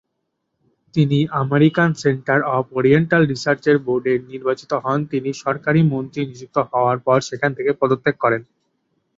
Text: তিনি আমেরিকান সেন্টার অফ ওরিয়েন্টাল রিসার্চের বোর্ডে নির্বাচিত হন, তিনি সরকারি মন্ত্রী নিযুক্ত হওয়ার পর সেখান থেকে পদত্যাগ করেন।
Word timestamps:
তিনি 0.93 1.19
আমেরিকান 1.41 1.89
সেন্টার 2.03 2.39
অফ 2.51 2.63
ওরিয়েন্টাল 2.77 3.23
রিসার্চের 3.25 3.77
বোর্ডে 3.85 4.13
নির্বাচিত 4.31 4.71
হন, 4.83 4.99
তিনি 5.11 5.29
সরকারি 5.43 5.81
মন্ত্রী 5.93 6.21
নিযুক্ত 6.25 6.57
হওয়ার 6.69 6.97
পর 7.05 7.17
সেখান 7.29 7.51
থেকে 7.57 7.71
পদত্যাগ 7.79 8.15
করেন। 8.23 8.41